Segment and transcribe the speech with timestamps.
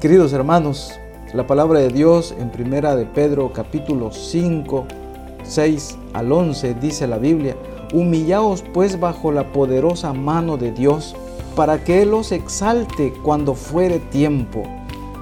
[0.00, 0.92] Queridos hermanos,
[1.34, 4.86] la palabra de Dios en primera de Pedro capítulo 5,
[5.42, 7.56] 6 al 11 dice la Biblia,
[7.92, 11.16] humillaos pues bajo la poderosa mano de Dios,
[11.56, 14.62] para que Él os exalte cuando fuere tiempo,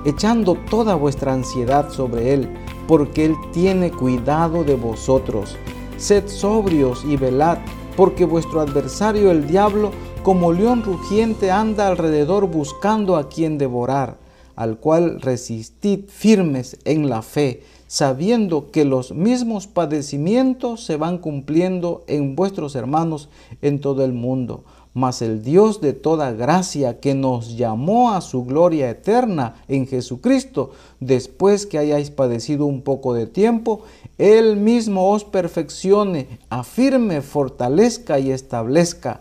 [0.05, 2.47] echando toda vuestra ansiedad sobre Él,
[2.87, 5.57] porque Él tiene cuidado de vosotros.
[5.97, 7.57] Sed sobrios y velad,
[7.97, 14.26] porque vuestro adversario el diablo, como león rugiente, anda alrededor buscando a quien devorar
[14.57, 22.03] al cual resistid firmes en la fe, sabiendo que los mismos padecimientos se van cumpliendo
[22.09, 23.29] en vuestros hermanos
[23.63, 24.65] en todo el mundo.
[24.93, 30.71] Mas el Dios de toda gracia que nos llamó a su gloria eterna en Jesucristo,
[31.01, 33.83] después que hayáis padecido un poco de tiempo,
[34.17, 39.21] Él mismo os perfeccione, afirme, fortalezca y establezca.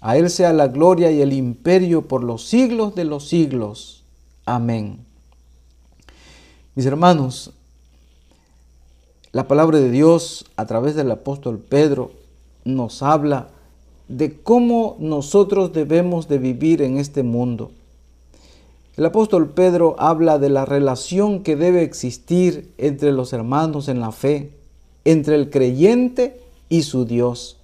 [0.00, 3.99] A Él sea la gloria y el imperio por los siglos de los siglos.
[4.44, 5.04] Amén.
[6.74, 7.52] Mis hermanos,
[9.32, 12.10] la palabra de Dios a través del apóstol Pedro
[12.64, 13.48] nos habla
[14.08, 17.70] de cómo nosotros debemos de vivir en este mundo.
[18.96, 24.10] El apóstol Pedro habla de la relación que debe existir entre los hermanos en la
[24.10, 24.52] fe,
[25.04, 27.56] entre el creyente y su Dios.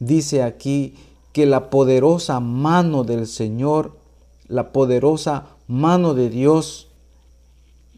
[0.00, 0.94] Dice aquí
[1.32, 3.96] que la poderosa mano del Señor,
[4.48, 6.88] la poderosa mano de Dios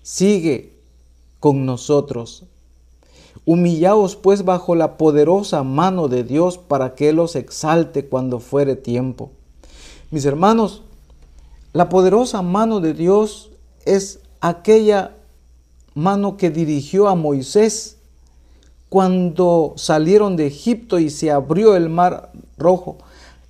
[0.02, 0.74] sigue
[1.40, 2.44] con nosotros.
[3.46, 8.76] Humillaos pues bajo la poderosa mano de Dios para que Él os exalte cuando fuere
[8.76, 9.32] tiempo.
[10.10, 10.82] Mis hermanos,
[11.72, 13.50] la poderosa mano de Dios
[13.84, 15.16] es aquella
[15.94, 17.98] mano que dirigió a Moisés
[18.88, 22.98] cuando salieron de Egipto y se abrió el mar rojo.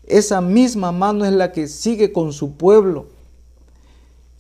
[0.07, 3.14] Esa misma mano es la que sigue con su pueblo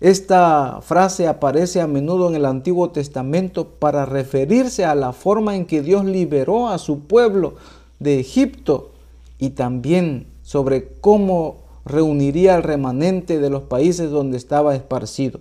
[0.00, 5.66] esta frase aparece a menudo en el Antiguo Testamento para referirse a la forma en
[5.66, 7.54] que Dios liberó a su pueblo
[8.00, 8.90] de Egipto
[9.38, 15.40] y también sobre cómo reuniría al remanente de los países donde estaba esparcido.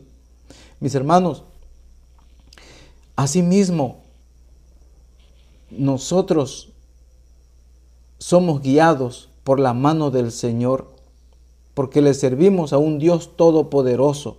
[0.79, 1.43] Mis hermanos,
[3.15, 3.97] asimismo,
[5.71, 6.69] nosotros
[8.19, 10.87] somos guiados por la mano del Señor,
[11.73, 14.37] porque le servimos a un Dios todopoderoso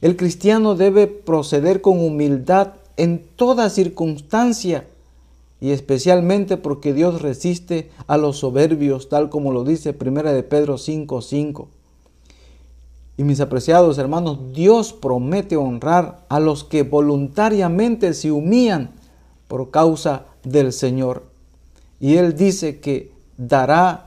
[0.00, 4.84] el cristiano debe proceder con humildad en toda circunstancia
[5.60, 10.78] y especialmente porque Dios resiste a los soberbios, tal como lo dice 1 de Pedro
[10.78, 11.68] 5:5.
[13.18, 18.92] Y mis apreciados hermanos, Dios promete honrar a los que voluntariamente se humillan
[19.46, 21.24] por causa del Señor.
[22.00, 24.06] Y Él dice que dará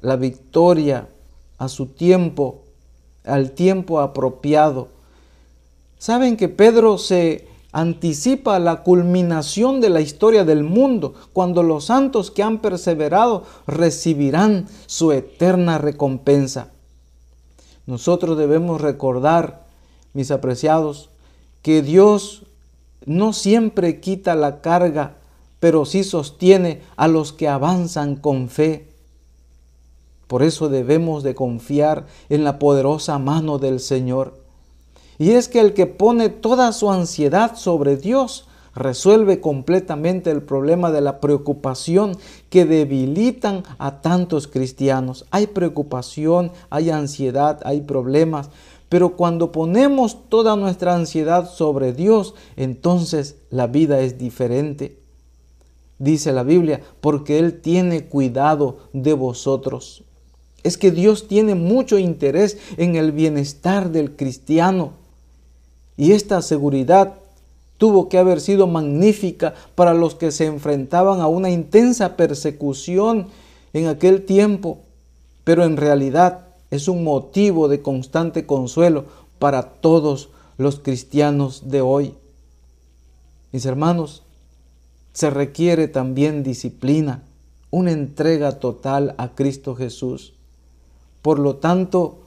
[0.00, 1.08] la victoria
[1.58, 2.60] a su tiempo,
[3.24, 4.88] al tiempo apropiado.
[5.98, 12.30] Saben que Pedro se anticipa la culminación de la historia del mundo, cuando los santos
[12.30, 16.70] que han perseverado recibirán su eterna recompensa.
[17.86, 19.66] Nosotros debemos recordar,
[20.12, 21.10] mis apreciados,
[21.62, 22.44] que Dios
[23.04, 25.16] no siempre quita la carga,
[25.60, 28.88] pero sí sostiene a los que avanzan con fe.
[30.26, 34.45] Por eso debemos de confiar en la poderosa mano del Señor.
[35.18, 40.92] Y es que el que pone toda su ansiedad sobre Dios resuelve completamente el problema
[40.92, 42.16] de la preocupación
[42.50, 45.24] que debilitan a tantos cristianos.
[45.30, 48.50] Hay preocupación, hay ansiedad, hay problemas,
[48.88, 54.98] pero cuando ponemos toda nuestra ansiedad sobre Dios, entonces la vida es diferente.
[55.98, 60.04] Dice la Biblia, porque Él tiene cuidado de vosotros.
[60.62, 65.05] Es que Dios tiene mucho interés en el bienestar del cristiano.
[65.96, 67.14] Y esta seguridad
[67.78, 73.28] tuvo que haber sido magnífica para los que se enfrentaban a una intensa persecución
[73.72, 74.78] en aquel tiempo,
[75.44, 79.04] pero en realidad es un motivo de constante consuelo
[79.38, 82.14] para todos los cristianos de hoy.
[83.52, 84.22] Mis hermanos,
[85.12, 87.22] se requiere también disciplina,
[87.70, 90.34] una entrega total a Cristo Jesús.
[91.22, 92.18] Por lo tanto,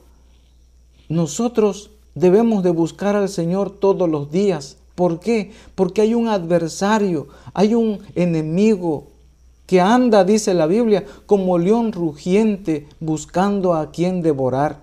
[1.07, 4.77] nosotros debemos de buscar al Señor todos los días.
[4.95, 5.51] ¿Por qué?
[5.75, 9.07] Porque hay un adversario, hay un enemigo
[9.65, 14.81] que anda, dice la Biblia, como león rugiente buscando a quien devorar.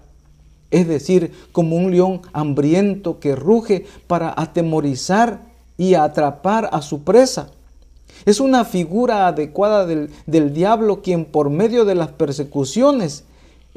[0.71, 5.43] Es decir, como un león hambriento que ruge para atemorizar
[5.77, 7.51] y atrapar a su presa.
[8.25, 13.25] Es una figura adecuada del, del diablo quien por medio de las persecuciones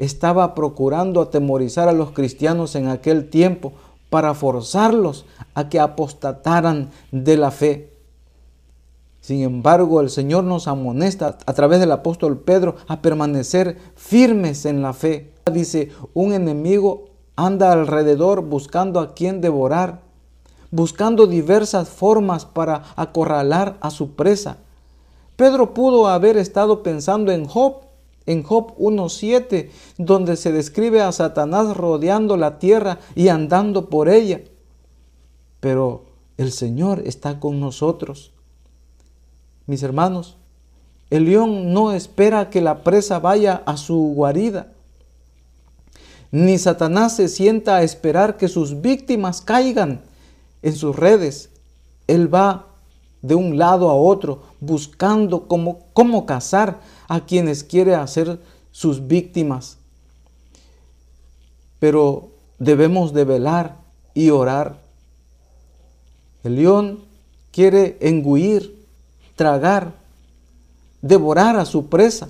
[0.00, 3.74] estaba procurando atemorizar a los cristianos en aquel tiempo
[4.08, 7.92] para forzarlos a que apostataran de la fe.
[9.20, 14.80] Sin embargo, el Señor nos amonesta a través del apóstol Pedro a permanecer firmes en
[14.80, 15.32] la fe.
[15.52, 20.00] Dice, un enemigo anda alrededor buscando a quien devorar,
[20.70, 24.56] buscando diversas formas para acorralar a su presa.
[25.36, 27.89] Pedro pudo haber estado pensando en Job,
[28.26, 34.40] en Job 1.7, donde se describe a Satanás rodeando la tierra y andando por ella.
[35.60, 36.04] Pero
[36.36, 38.32] el Señor está con nosotros.
[39.66, 40.36] Mis hermanos,
[41.10, 44.72] el león no espera que la presa vaya a su guarida,
[46.32, 50.02] ni Satanás se sienta a esperar que sus víctimas caigan
[50.62, 51.50] en sus redes.
[52.06, 52.66] Él va
[53.22, 58.38] de un lado a otro buscando cómo, cómo cazar a quienes quiere hacer
[58.70, 59.78] sus víctimas.
[61.78, 62.28] Pero
[62.58, 63.76] debemos de velar
[64.14, 64.78] y orar.
[66.44, 67.00] El león
[67.50, 68.80] quiere engullir
[69.40, 69.94] tragar,
[71.00, 72.28] devorar a su presa.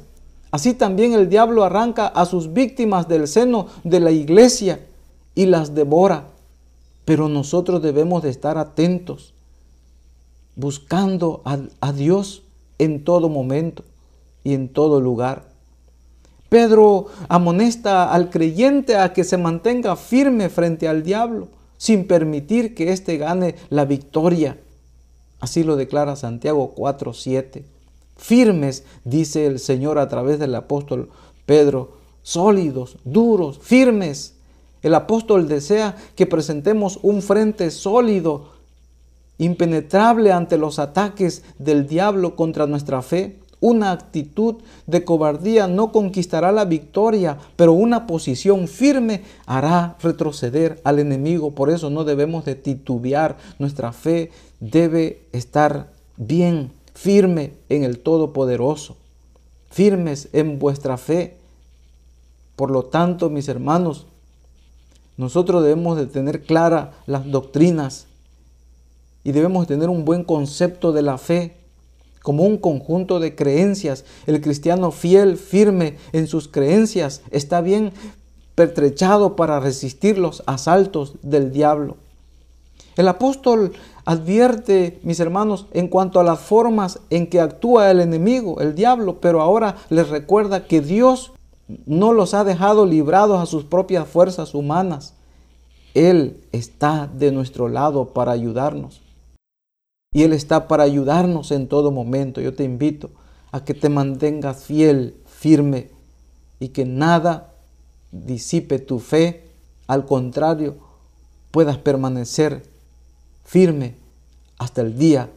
[0.53, 4.87] Así también el diablo arranca a sus víctimas del seno de la iglesia
[5.35, 6.29] y las devora.
[7.05, 9.35] Pero nosotros debemos de estar atentos,
[10.57, 12.43] buscando a, Dios
[12.79, 13.85] en todo momento
[14.45, 15.49] y en todo lugar.
[16.49, 22.93] Pedro amonesta al creyente a que se mantenga firme frente al diablo, sin permitir que
[22.93, 24.59] éste gane la victoria.
[25.39, 27.65] Así lo declara Santiago 4:7.
[28.17, 31.09] Firmes, dice el Señor a través del apóstol
[31.47, 31.93] Pedro,
[32.23, 34.35] sólidos, duros, firmes.
[34.83, 38.60] El apóstol desea que presentemos un frente sólido,
[39.41, 43.39] impenetrable ante los ataques del diablo contra nuestra fe.
[43.59, 44.57] Una actitud
[44.87, 51.53] de cobardía no conquistará la victoria, pero una posición firme hará retroceder al enemigo.
[51.53, 53.39] Por eso no debemos de titubear.
[53.59, 58.97] Nuestra fe debe estar bien, firme en el Todopoderoso,
[59.71, 61.39] firmes en vuestra fe.
[62.57, 64.07] Por lo tanto, mis hermanos,
[65.17, 68.07] nosotros debemos de tener claras las doctrinas
[69.25, 71.57] y debemos tener un buen concepto de la fe
[72.23, 74.05] como un conjunto de creencias.
[74.27, 77.93] El cristiano fiel, firme en sus creencias, está bien
[78.55, 81.97] pertrechado para resistir los asaltos del diablo.
[82.97, 83.73] El apóstol
[84.05, 89.21] advierte, mis hermanos, en cuanto a las formas en que actúa el enemigo, el diablo,
[89.21, 91.33] pero ahora les recuerda que Dios
[91.87, 95.15] no los ha dejado librados a sus propias fuerzas humanas.
[95.95, 99.01] Él está de nuestro lado para ayudarnos.
[100.13, 102.41] Y Él está para ayudarnos en todo momento.
[102.41, 103.11] Yo te invito
[103.53, 105.91] a que te mantengas fiel, firme
[106.59, 107.55] y que nada
[108.11, 109.49] disipe tu fe.
[109.87, 110.77] Al contrario,
[111.51, 112.65] puedas permanecer
[113.45, 113.95] firme
[114.59, 115.31] hasta el día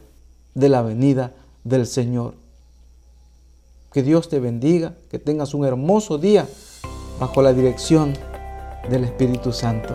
[0.54, 1.32] de la venida
[1.62, 2.34] del Señor.
[3.92, 6.48] Que Dios te bendiga, que tengas un hermoso día
[7.20, 8.12] bajo la dirección
[8.90, 9.94] del Espíritu Santo.